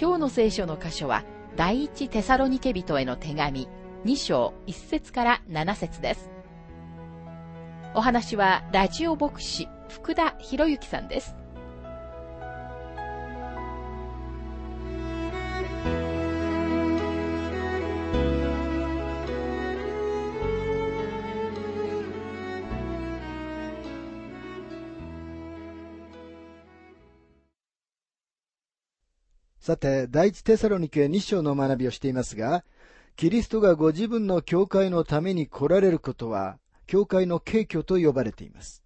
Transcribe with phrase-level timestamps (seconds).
[0.00, 1.24] 今日の聖書の箇所は、
[1.56, 3.68] 第一テサロニケ人への手紙
[4.06, 6.30] 2章1節から7節です。
[7.94, 11.36] お話は、ラジオ牧師、福田博之さんです。
[29.70, 32.64] さて、第一テサロニケ2章の学びをしていますが、
[33.14, 38.82] キリストがご自分の教会のために来られることは、教会の敬虚と呼ばれています。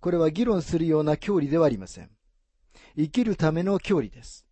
[0.00, 2.08] これは議論するような教理ではありません。
[2.96, 4.46] 生きるための教理です。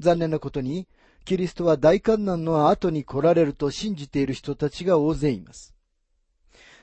[0.00, 0.88] 残念なことに、
[1.26, 5.74] キリストは大観難の後に来られると信じている人たちが大勢います。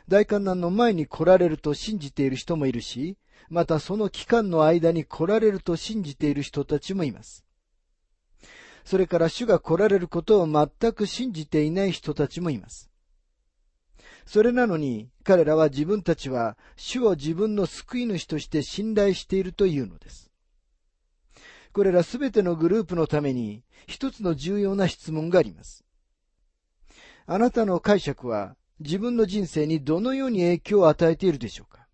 [0.08, 3.18] 大観難の前に来られると信じている人もいるし、
[3.50, 7.49] またその期間の間に来られると信じている人たちもいます。
[8.90, 12.90] それから主が来られることを全く信じていない人たちもいます。
[14.26, 20.32] それなのに彼らは自分たちは主を自分の救い主として信頼しているというのです。
[21.72, 25.86] これらすべてのグループのために一つの重要な質問があります。
[27.28, 31.86] あなたの解釈は自分の人生にどのように影響を与えているでしょうか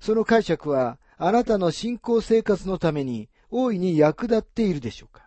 [0.00, 5.23] その解釈はあなたの信仰生活のために大いに役立っているでしょうか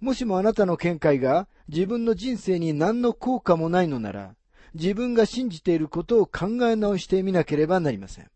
[0.00, 4.34] もしもあなたの見解が自分の人生に何の効果もないのなら、
[4.74, 8.30] 自分が信じていることを考え直してみなければなりません。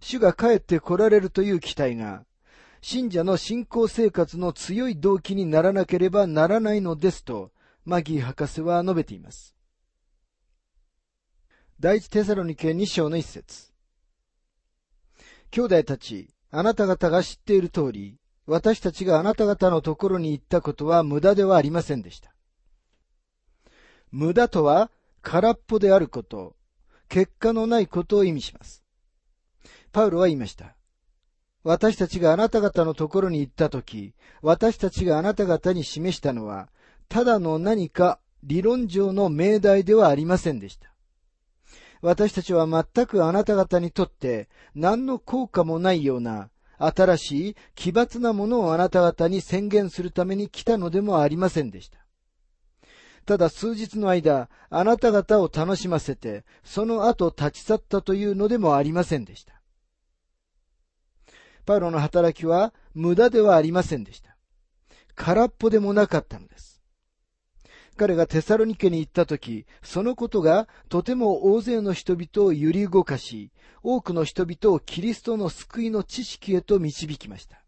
[0.00, 2.24] 主が帰って来られるという期待が、
[2.82, 7.52] 信者の信仰生活の強い動機にならなければならないのですと、
[7.84, 9.54] マギー博士は述べています。
[11.78, 13.72] 第一テサロニケ2章の一節。
[15.50, 18.19] 兄弟たち、あなた方が知っている通り、
[18.50, 22.34] 私たちがあなた方のところに行ったことは無駄ではありませんでした。
[24.10, 24.90] 無駄とは
[25.22, 26.56] 空っぽであること、
[27.08, 28.82] 結果のないことを意味します。
[29.92, 30.74] パウロは言いました。
[31.62, 36.70] 私たちがあなた方のところに行ったとき、私たちがあなた方に示したのは、
[37.08, 40.92] ただの何か理論上の命題ではありませんでした。
[42.02, 51.98] 私たちは全くあなた方にとって何の効果もないような新しい奇抜なものをあなた方に宣言するために来たのでもありませんでした。
[53.26, 59.60] ただ数日の間、あなた方を楽しませて、その後立ち去ったというのでもありませんでした。
[61.66, 64.36] パウロの働きは無駄ではありませんでした。
[65.14, 66.69] 空っぽでもなかったのです。
[68.00, 73.52] 彼がテサロニケに行った時、そのことがとても大勢の人々を揺り動かし、
[73.82, 77.62] 多くの人々をキリストの救いの知識へと導きました。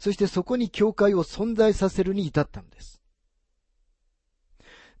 [0.00, 3.00] そしてそこに教会を存在させるに至ったのです。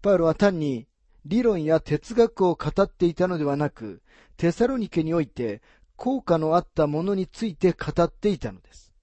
[0.02, 0.86] パウロは単に
[1.24, 4.02] 理論や哲学を語っていたのではなく、
[4.36, 5.62] テサロニケにおいて
[5.96, 8.94] 効果のあったものについて語っていたのです。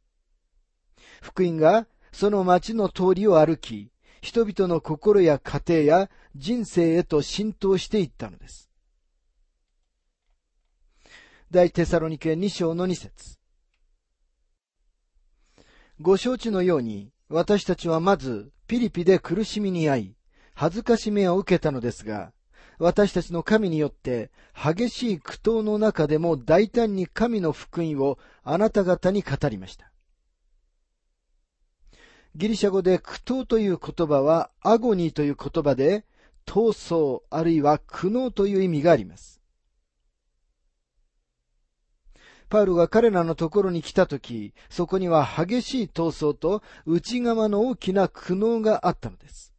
[1.21, 3.91] 福音がその町の通りを歩き、
[4.27, 8.69] 人々の心や家庭や人生へと浸透していったのです。
[11.49, 13.37] 大テサロニケ2章の2節
[16.01, 20.17] ご承知のように、私たちはまずピリピで苦しみに遭い、
[20.53, 22.33] 恥ずかしめを受けたのですが、
[22.79, 29.86] 私たちの神によって激しい苦闘の中でも大胆に神の福音をあなた方に語りました。
[32.37, 36.05] ギリシャ語で苦闘という言葉はアゴニーという言葉で
[36.45, 39.41] 闘争あるいは苦悩という意味があります。
[42.47, 49.55] パウルが彼らのところに来たとき、そこには激しい闘争と内側の大きな苦悩があったのです。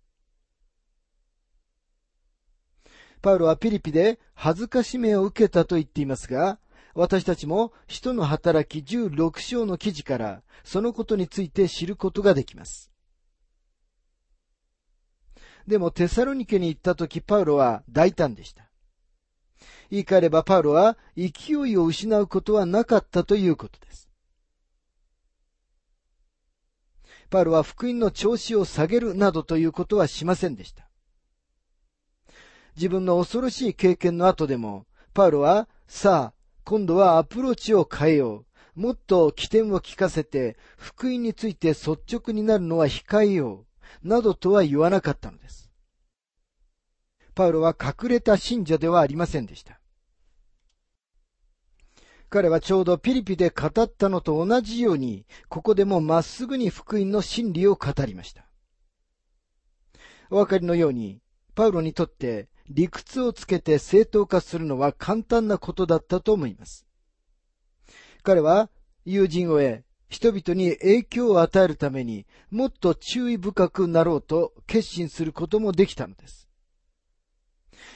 [3.21, 6.61] パウロはピリピで恥ずかしめを受けたと言っていますが、
[6.99, 12.91] 私たちも使徒の働き16章の記事からそのことについて知ることができます。
[15.69, 18.69] でもテサロニケに行った時パウロは大胆でした。
[19.93, 24.11] 言い換えればパウロは勢いを失うことはなかったということです。
[27.31, 30.91] パウロは福音の調子を下げるなどということはしませんでした。
[32.75, 36.38] 自分の恐ろしい経験の後でも、パウロは、さあ、
[36.69, 38.45] 今度はアプローチを変えよ
[38.77, 38.79] う。
[38.79, 43.65] もっと起点を聞かせて、福音について率直になるのは控えよ
[44.05, 44.07] う。
[44.07, 45.71] などとは言わなかったのです。
[47.35, 49.81] パウロは隠れた信者ではありませんでした。
[52.29, 58.45] 彼はちょうどピリピで語ったのと同じように、ここでもまっすぐに福音の真理を語りました。
[60.29, 61.23] お分かりのように、
[61.55, 66.87] パウロにとって理屈をつけて正当化するのは簡単なことだったと思います。
[68.23, 68.71] 彼は
[69.05, 76.49] 友人を得、人々に影響を与えるためにもっと注意深くなろうと決心することもできたのです。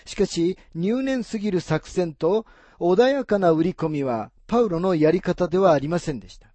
[0.04, 2.46] しかし、入念すぎる作戦と
[2.78, 6.52] 穏やかな売り込みはパウロのやり方ではありませんでした。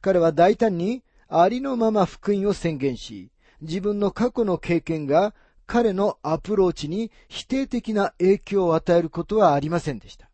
[0.00, 3.30] 彼は大胆にありのまま福音を宣言し、
[3.60, 5.34] 自分の過去の経験が
[5.68, 10.30] 彼のアプローチに否定的な影響を与えることはありませんでした。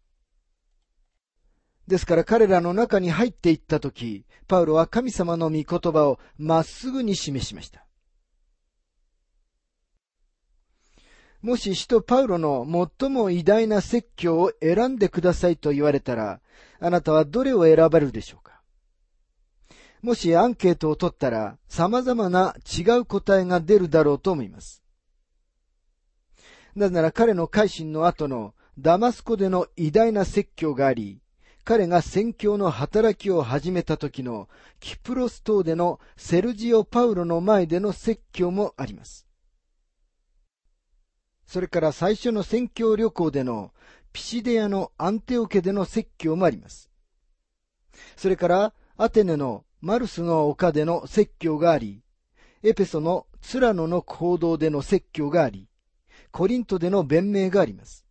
[1.88, 7.84] ですから彼らの中に入っていったとき、パウロは神様の御言葉をまっすぐに示しました。
[11.42, 12.64] もし使徒パウロの
[13.00, 16.40] 最も偉大な説教を選んでくださいと言われたら、
[16.78, 18.62] あなたはどれを選ばれるでしょうか？
[20.00, 24.83] もしアンケートを取ったら様々な違う答えが出るだろうと思います。
[26.74, 31.20] なぜなら彼の改心の後のダマスコでの偉大な説教があり、
[31.64, 34.48] 彼が宣教の働きを始めた時の
[34.80, 39.26] キプロス島でのセルジオ・パウロの前での説教もあります。
[41.46, 43.72] それから最初の宣教旅行での
[44.12, 46.90] ピシデアのアンテオ家での説教もあります。
[48.16, 52.02] それからアテネのマルスの丘での説教があり、
[52.62, 55.68] エペソのツラノの行動での説教があり、
[56.34, 58.04] コリントでの弁明があります。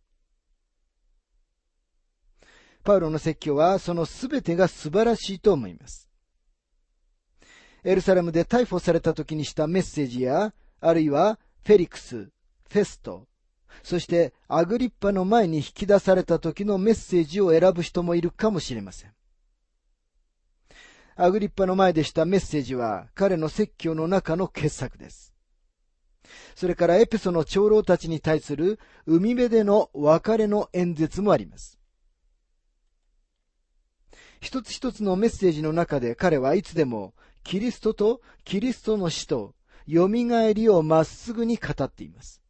[2.82, 6.08] パウロの説教はそのすべてが素晴らしいと思います。
[7.84, 13.28] エルサレムで逮捕された時にしたメッセージや、あるいはフェリクス、フェスト、
[13.82, 19.12] そしてアグリッパの前に引き出された時のメッセージを選ぶ人もいるかもしれません。
[21.14, 25.33] アグリッパの前でしたメッセージは彼の説教の中の傑作です。
[26.54, 31.78] それからエペソの長老たちに対する海辺での別れの演説もあります。
[34.40, 39.54] 一つ一つのメッセージの中で彼はいつでもキリストとキリストの死と
[39.88, 40.08] 蘇
[40.52, 42.42] りをまっすぐに語っています。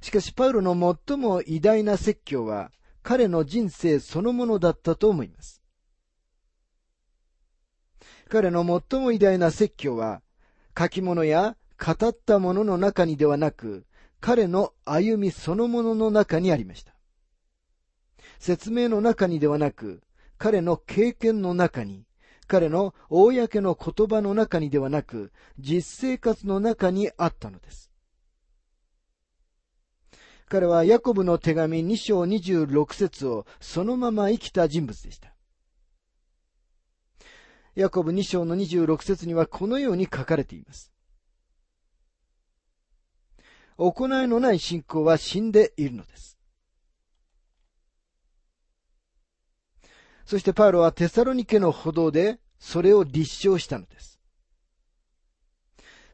[0.00, 0.72] しかしパウロの
[1.08, 2.70] 最も偉大な説教は
[3.02, 5.62] 彼の人生そのものだったと思います。
[8.28, 10.22] 彼の最も偉大な説教は
[10.78, 13.84] 書き物や語ったものの中にではなく
[14.20, 16.94] 彼の歩みそのものの中にありました。
[18.38, 20.02] 説明の中にではなく
[20.38, 22.04] 彼の経験の中に
[22.46, 27.90] 彼の公の言葉の中にではなく実生活の中にあったのです。
[30.48, 35.34] 彼はヤコブの手紙2章26節をそのまま生きた人物でした。
[37.78, 40.90] ヤコブ2章の26節にはこのように書かれています。
[43.76, 46.36] 行いのない信仰は死んでいるのです。
[50.26, 54.18] そしてパウロはテサロニケの歩道でそれを立証したのです。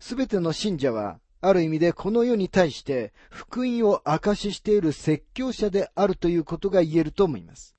[0.00, 7.74] すべての信者はある意味でこの世に対して福音を証ししている説教者であるということが言えると思います。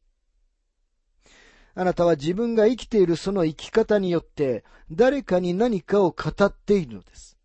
[1.78, 7.38] あなたは自分が生きているその生き方によって誰かに何かを語っているのです。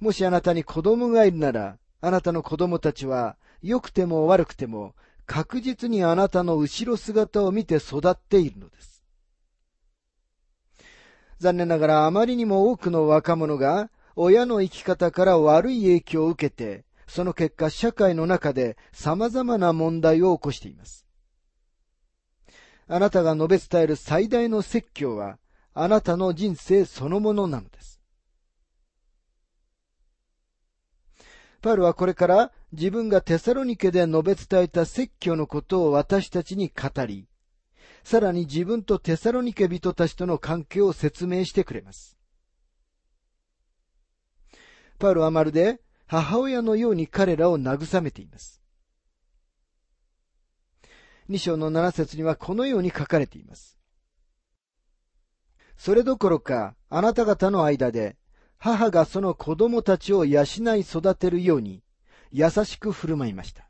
[0.00, 4.94] もしあなたに子供がいるなら、あなたの子供たちは良くても悪くても
[5.26, 9.04] 確実にあなたの後ろ姿を見て育っているのです。
[11.38, 21.03] 残念ながらあまりにも多くの若者が親の生き方から悪い影響を受けて、その結果社会の中で様々な問題を起こしています。
[22.86, 25.38] あなたが述べ伝える最大の説教は、
[25.72, 28.00] あなたの人生そのものなのです。
[31.62, 37.26] パウロはこれから自分がテサロニケで述べ伝えた説教のことを私たちに語り、
[38.02, 42.18] さらに自分とテサロニケ人たちとの関係を説明してくれます。
[44.98, 48.63] パウロはまるで母親のように彼らを慰めています。
[51.30, 53.78] 2章の7節にはこのように書かれています。
[55.76, 58.16] それどころか、あなた方の間で、
[58.58, 61.82] 母がその子供たちを養い育てるように、
[62.30, 63.68] 優しく振る舞いました。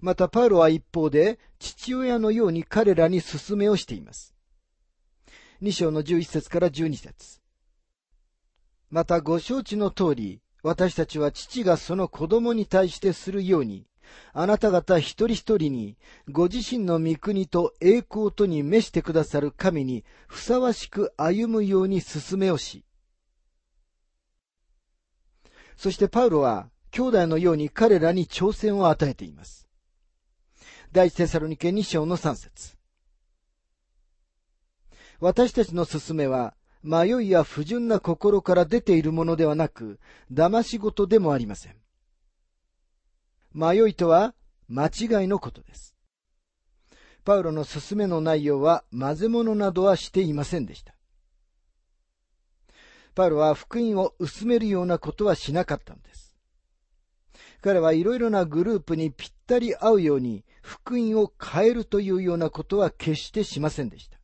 [0.00, 4.34] また、パウロは一方で、父親のように彼らに勧めをしています。
[5.62, 7.40] 2章の11節から12節
[8.90, 13.86] また、ご承知の通り、私たちは父がその子供に対してするように、
[14.32, 15.96] あなた方一人一人に、
[16.30, 22.84] ご自身の御国と栄光とに召してくださる神にふさわしく歩むように進めをし。
[25.76, 29.68] そしてパウロは、兄弟のように彼らに挑戦を与えています。
[30.92, 32.76] 第一テサロニケ2章の3節
[35.20, 40.00] 私たちの勧めは、迷いや不純な心から出ているものではなく、
[40.32, 41.81] 騙し事でもありません。
[43.54, 44.34] 迷いとは、
[44.68, 45.94] 間違いのことです。
[47.24, 50.94] パウロの勧めの内容は、混ぜ物などはしていませんでした。
[53.14, 56.34] パウロは福音を薄めるようなことはしなかったのです。
[57.60, 64.18] 彼はいろいろなグループにぴったり合うように福音を変えるというようなことは決してしませんでした。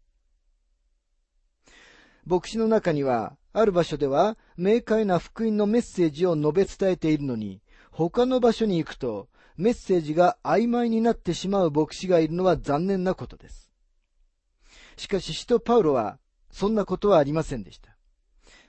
[2.25, 7.62] 牧師の中には、ある場所では明快な福音のメッセージを述べ伝えているのに、
[7.99, 13.73] 他の場所に行くとメッセージが曖昧になってしまう牧師がいるのは残念なことです。
[14.97, 16.21] しかし、使徒パウロは、
[16.52, 17.97] そんなことはありませんでした。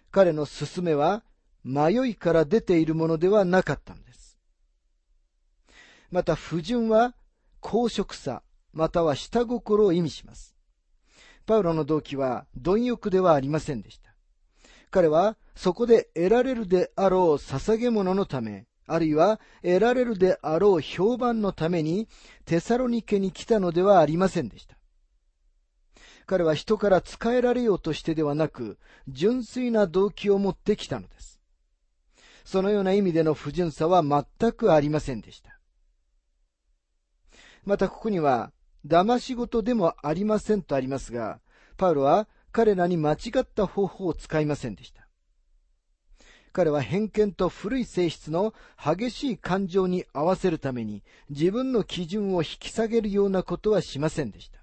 [0.09, 1.23] 彼の勧めは、
[1.63, 4.39] 迷いから出ているものではなかったのです。
[6.09, 7.13] また不純は
[7.59, 8.41] 公職さ、
[8.73, 10.55] または下心を意味します。
[11.45, 14.11] パウロの動機は貪欲ではありませんでした。
[14.89, 22.07] 彼はそこで得られるであろう捧げ物のため、あるいは得られるであろう評判のために
[22.45, 24.77] テサロニケに来たのではありませんでした。
[26.25, 28.77] 彼は人から仕えられようとしてではなく、
[29.07, 31.39] 純粋な動機を持ってきたのです。
[32.45, 35.59] そのような意味での不純さは全くありませんでした。
[37.65, 38.51] またここには、
[38.85, 41.41] 騙し事でもありませんとありますが、
[41.77, 45.08] パウロは彼らに間違った方法を使いませんでした。
[46.51, 48.53] 彼は偏見と古い性質の
[48.83, 54.59] 激しい感情に合わせるために自分の基準を引き下げるようなことはしませんでした。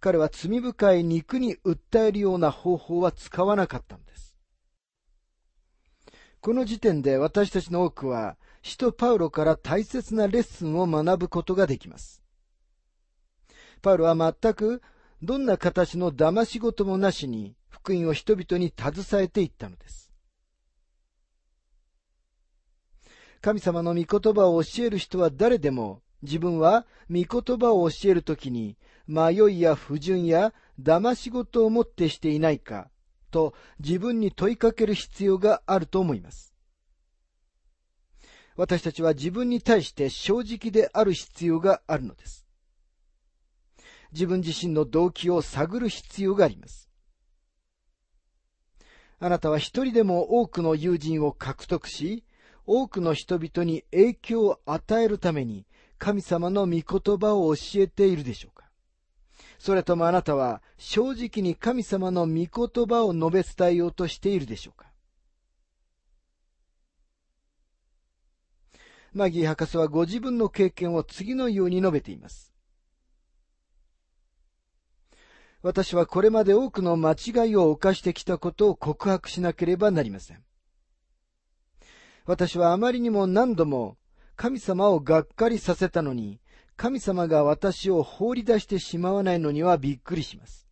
[0.00, 4.36] 彼は罪深い肉に訴えるような方法は使わなかったのです。
[6.40, 12.22] この時点で私たちの多くは使徒パウロから大切なレッスンを学ぶことができます。
[13.80, 14.82] パウロは全く
[15.22, 20.03] どんな形の騙し事もなしに福音を人々に携えていったのです。
[23.44, 32.88] 神様の御言葉を教える人は誰でも自分は御言葉を教えるときに迷いや不純や騙し事をもってしていないか
[33.30, 36.54] と自分に問いかける必要があると思います。
[38.56, 42.46] 私たちは自分に対して正直である必要があるのです。
[44.12, 46.88] 自分自身の動機を探る必要があります。
[49.18, 52.24] あなたは一人でも多くの友人を獲得し、
[52.66, 55.66] 多くの人々に影響を与えるために
[55.98, 58.64] 神様の御言葉を教えているでしょうか
[59.58, 62.48] それともあなたは正直に神様の御言
[62.86, 64.86] 葉を述べ伝えようとしているでしょうか
[69.14, 72.52] マギー博士はご自分の経験を次のように述べています。
[75.62, 80.42] 私はこれまで多くの間違いを犯してきたことを告白しなければなりません。
[82.26, 83.98] 私はあまりにも何度も
[84.36, 86.40] 神様をがっかりさせたのに、
[86.76, 90.66] 神様が私を放り出してしまわないのにはびっくりします。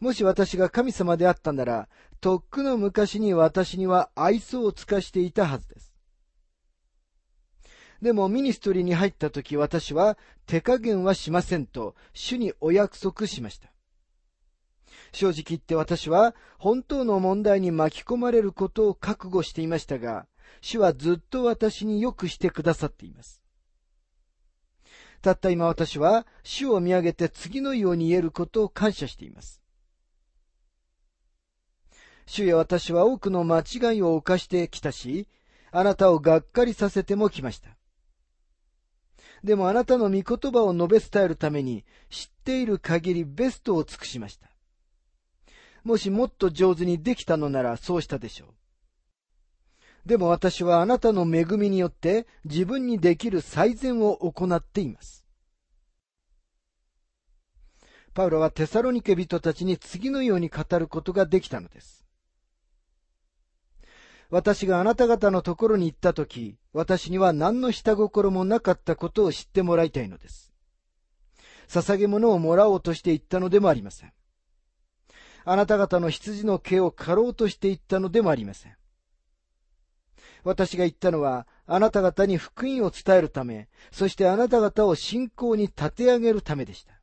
[0.00, 1.88] もし私が神様であったなら、
[2.20, 5.94] とっくの昔に私には愛想を尽かしていたはずです。
[8.02, 13.70] でもミニストリーに入った時私は手加減はしませんと主にお約束しました。
[15.12, 20.26] 正直言って私は本当の問題に巻き込まれることを覚悟していましたが、
[20.60, 23.42] 主はずっと私によくしてくださっています。
[25.22, 29.60] たった今私は主を見上げて次のように言えることを感謝しています。
[32.26, 35.28] 主や私は多くの間違いを犯してきたし、
[35.70, 37.76] あなたをがっかりさせてもきました。
[39.44, 44.55] でもあなたの御言葉を述べ伝えるために知っている限りベストを尽くしました。
[45.86, 50.08] もしもっと上手にできたのならそうしたでしょう。
[50.08, 55.24] でも私はあなたの恵みによって自分にできる最善を行っています。
[58.14, 62.04] パウロはテサロニケ人たちに次のように語ることができたのです。
[64.28, 70.52] 私があなた方のところに行ったとき、私には何の下心もなかったことを知ってもらいたいのです。
[71.68, 74.12] 捧げ物をもらおうとして行ったのでもありません。
[75.48, 78.76] あなた方の羊の毛を刈ろうとして行ったのでもありません。
[80.42, 87.00] 私が言ったのは、あなた方に福音を伝えるため、そしてあなた方を信仰に立て上げるためでした。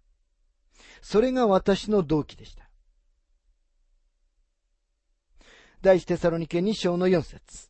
[1.01, 2.69] それが私の動機でした。
[5.81, 7.69] 第一テサロニケ2章の4節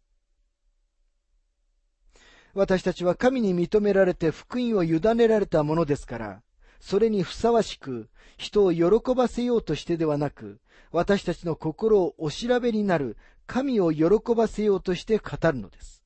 [2.55, 6.41] 私たちは神に認められて福音を委ねられたものですから、
[6.83, 10.59] それにふさわしく人を喜ばせようとしてではなく、
[10.91, 13.15] 私たちの心をお調べになる
[13.47, 16.03] 神を喜ばせようとして語るのです。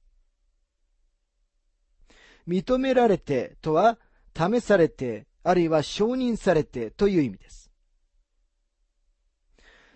[2.47, 3.97] 認められてとは、
[4.35, 7.71] 試されて、あるいは承認されてという意味です。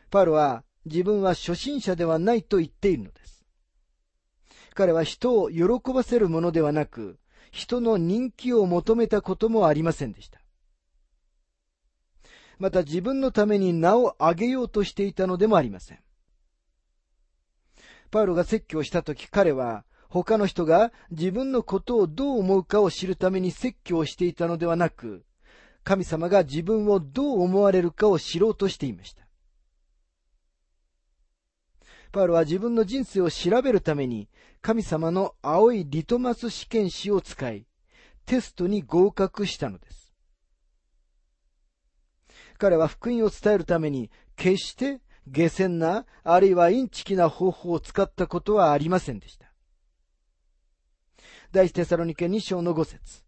[0.10, 3.46] パウロは自分は初心者ではないと言っているのです。
[4.74, 7.20] 彼は人を喜ばせるものではなく、
[7.52, 10.41] 人の人気を求めたこともありませんでした。
[12.62, 16.00] また自分のために名を上げようとしていたのでもありません。
[18.12, 25.26] パウロが説教したとき彼は他の人が自分のことをどう思うかを知るために説教をしていたのではなく、
[25.84, 29.26] 神様が自分をどう思われるかを知ろうとしていました。
[32.12, 34.30] パウロは自分の人生を調べるために、
[34.62, 37.66] 神様の青いリトマス試験紙を使い、
[38.28, 40.01] テストに合格したのです。
[42.62, 49.52] 彼は福音を伝えるために、決して下船な、あるいはインチキな方法を使ったことはありませんでした。
[51.52, 53.24] 第一テサロニケ2章の5節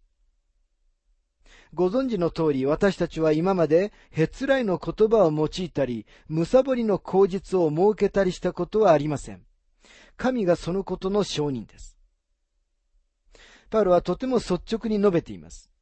[1.74, 9.42] ご存知の通り私たちは今までへつらいの言葉を用いたり、むさぼりの口実を設けたりしたことはありません。
[10.16, 11.98] 神がそのことの証人です。
[13.72, 15.73] パウロはとても率直に述べています。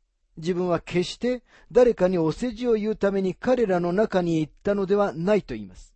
[0.42, 5.96] 自分は決して誰かにお世辞を言うために彼らの中に行ったのではないと言います。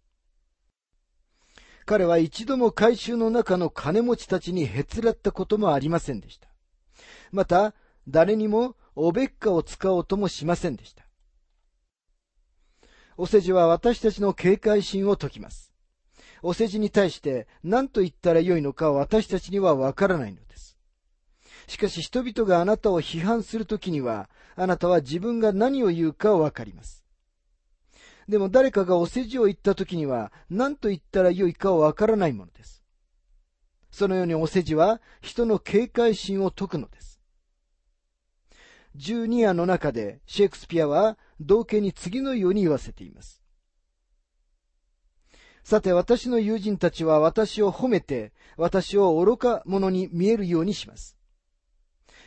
[1.85, 6.47] 彼は一度も回収の中の金持ちたちにへつらったこともありませんでした。
[7.31, 7.73] また、
[8.07, 11.05] 誰にもおべっかを使おうともしませんでした。
[13.17, 15.71] お世辞は私たちの警戒心を解きます。
[16.41, 20.54] お世辞に対して何と言ったらよいのか私たちにはわからないのです。
[21.67, 27.05] しかし人々があなたを批判するときには、あなたは自分が何を言うかわかります。
[28.27, 32.83] でも誰かがお世辞を言ったときには何と言ったらよいかわからないものです。
[33.91, 37.21] そのようにお世辞は人の警戒心を解くのです。
[38.97, 43.41] 12夜の中でシェイクスピアは道家に次のように言わせています。
[45.63, 51.14] さて私の友人たちは私を褒めて私を愚か者に見えるようにします。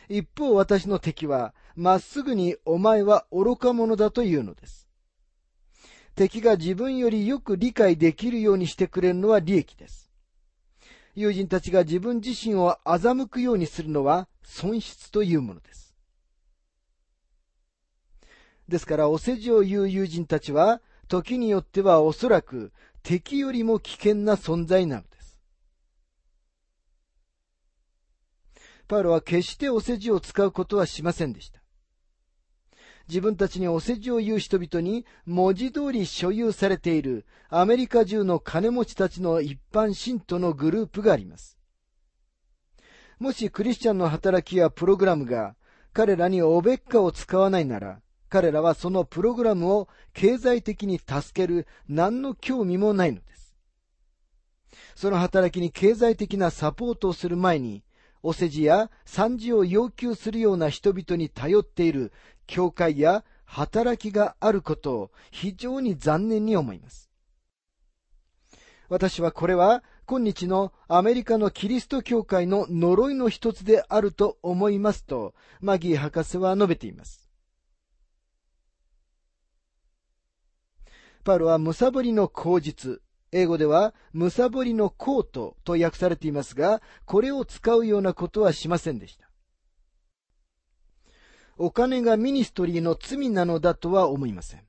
[0.09, 4.89] 一方私の敵はまっすぐにお前は愚か者だというのです。
[6.15, 10.11] 敵が自分よりよく理解できるようにしてくれるのは利益です。
[11.15, 15.95] 友人たちが自分自身を欺くようにするのは損失というものです。
[18.67, 25.08] ですから、お世辞を言う友人たちは、時によってはおそらく敵よりも危険な存在なのです。
[28.89, 31.61] パウロは決してお世辞を使うことはしませんでした。
[33.07, 41.59] 自分たちにお世辞を言う人々に文字通り所有されているアメリカ中の金持ちたちの一般信徒のグループがあります。
[43.19, 45.55] もしクリスチャンの働きやプログラムが
[45.93, 53.55] 彼らにおべっかを使わないなら、彼らはそのプログラムを経済的に助ける何の興味もないのです。
[54.95, 57.83] その働きに経済的なサポートをする前に、
[58.21, 62.11] お世辞や賛辞を要求するような人々に頼っている
[62.47, 67.09] 教会や働きがあることを非常に残念に思います。
[68.89, 77.29] 私はこれは今日のアメリカのキリスト教会の呪いの一つであると思いますと、マギー博士は述べています。
[81.23, 83.01] パウロはむさぼりの口実、
[83.31, 89.29] 英語ではむさぼりのコートと訳されていますが、これを使うようなことはしませんでした。
[91.57, 94.63] お金が ministry の罪なのだとは思いません。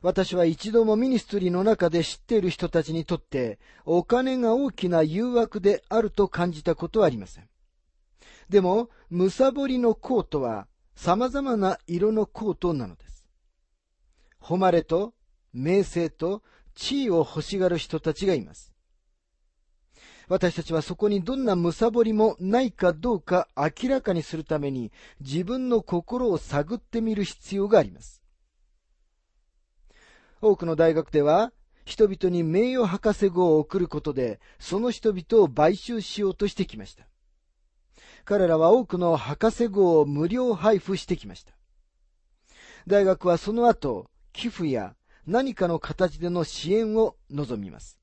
[0.00, 7.48] 私は一度も ministry の中で知っている人たちにとってお金が大きな誘惑であると感じたことはありません。
[8.48, 13.26] でも、むさぼりのコートは様々な色のコートなのです。
[14.40, 15.14] 誉れと
[15.52, 16.42] 名声と
[16.78, 18.72] 地位を欲しがる人たちがいます。
[20.28, 28.22] 私たちはそこにどんな貪りもないかどうか明らかにするために自分の心を探ってみる必要があります。
[30.40, 31.52] 多くの大学では
[31.84, 37.08] 人々に名誉博士号を送ることでその人々を買収しようとしてきました。
[38.24, 41.54] 彼らは多くの博士号を無料配布してきました。
[42.86, 44.94] 大学はその後、寄付や
[45.28, 48.00] 何かの形での支援を望みます。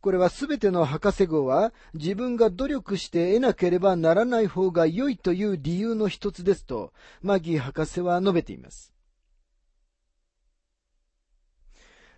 [0.00, 8.94] これはすべての博士号は自分が努力して得なければならない方が良いという理由の一つですと、マギー博士は述べています。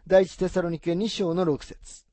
[0.07, 2.05] 第一テサロニケ2章の6節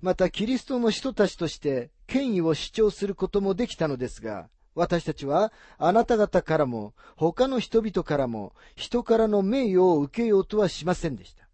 [0.00, 11.48] またキリストの人たちとして権威を主張することもできたのですが、私たちはあなた方からも他の人々からも人からの名誉を受けようとはしませんでした。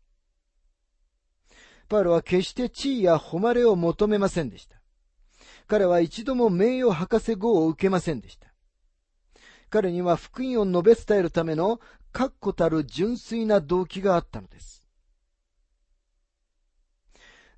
[1.88, 4.76] パウロは決して地位や誉れを求めませんでした。
[5.66, 8.52] 彼は一度も名誉博士号を受けませんでした。
[9.70, 11.80] 彼には福音を述べ伝えるための
[12.12, 14.86] 確固たる純粋な動機があったのです。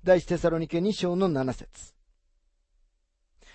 [0.01, 1.96] 第一テサロニケ2章の7節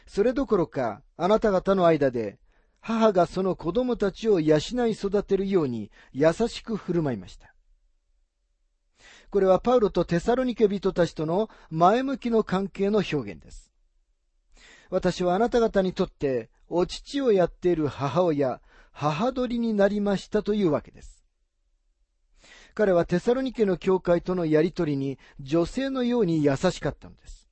[0.07, 2.39] それどころか、あなた方の間で、
[2.81, 7.55] 母がその子供たちを養い育てるように優しく振る舞いました。
[9.31, 13.71] これはパウロとテサロニケ人たちとの前向きの関係の表現です。
[14.91, 18.61] 私はあなた方にとってお乳をやっている母親、
[18.91, 21.25] 母鳥になりましたというわけです。
[22.75, 27.49] 彼はテサロニケの教会とのやりとりに女性のように優しかったのです。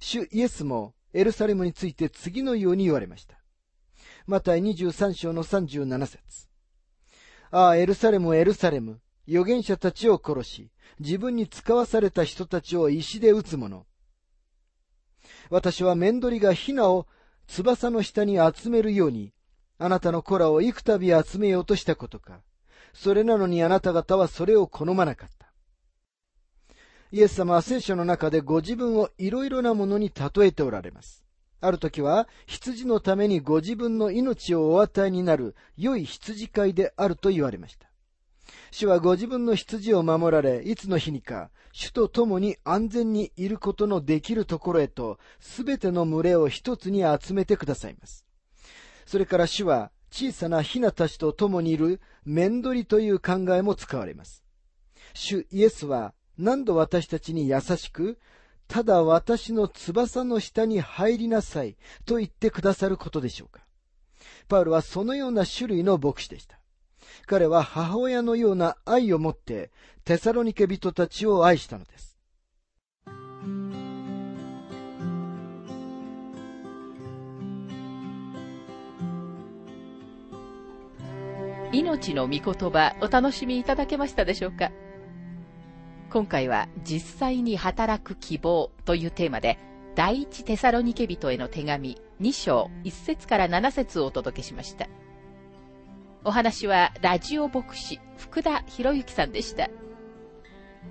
[0.00, 3.36] 主イエスもエルサレムについて次のように言われました。
[4.26, 6.48] マタイ23章の37節
[7.50, 10.70] ああ、エルサレム、エルサレム、預言者たちを殺し、
[11.00, 13.84] 自分に使わされた人たちを石で撃つ者。
[15.50, 17.06] 私は面取りがヒナを
[17.46, 19.32] 翼の下に集めるように、
[19.78, 22.40] あなたの子らを幾度集めようとしたことか。
[22.94, 25.41] それなのにあなた方はそれを好まなかった。
[27.12, 31.22] イエス様は聖書の中でご自分をいろいろなものに例えておられます。
[31.60, 37.92] ある時は羊のためにご自分の命をお与えになる良い羊飼いであると言われました。
[38.70, 48.24] 主はご自分の羊を守られ、いつの日にか、主と共に安全にいることのできるところへと、すべての群れを一つに集めてくださいます。
[49.04, 54.42] それから主は、小さなヒナたちと共にいる面取りという考えも使われます。
[55.14, 58.18] 主イエスは何度私たちに優しく、
[58.68, 63.60] ただ私の翼の下に入りなさいと言ってくださることでしょうか。
[64.48, 66.58] パウロはそのような種類の牧師でした。
[67.26, 69.70] 彼は母親のような愛を持って
[70.04, 72.18] テサロニケ人たちを愛したのです。
[81.72, 84.70] 命の御言葉お楽しみいただけましたでしょうか？
[86.12, 89.58] 今回は実際に働く希望というテーマで
[89.94, 94.90] 第一テサロニケ人への手紙2章1節から7節をお届けしました。
[96.22, 99.70] お話はラジオ牧師福田博之さんでした。